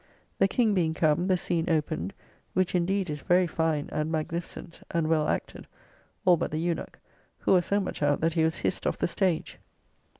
The 0.39 0.47
King 0.47 0.73
being 0.73 0.95
come, 0.95 1.27
the 1.27 1.37
scene 1.37 1.69
opened; 1.69 2.15
which 2.55 2.73
indeed 2.73 3.07
is 3.07 3.21
very 3.21 3.45
fine 3.45 3.87
and 3.91 4.11
magnificent, 4.11 4.81
and 4.89 5.07
well 5.07 5.27
acted, 5.27 5.67
all 6.25 6.37
but 6.37 6.49
the 6.49 6.59
Eunuch, 6.59 6.97
who 7.37 7.53
was 7.53 7.67
so 7.67 7.79
much 7.79 8.01
out 8.01 8.19
that 8.21 8.33
he 8.33 8.43
was 8.43 8.55
hissed 8.55 8.87
off 8.87 8.97
the 8.97 9.07
stage. 9.07 9.59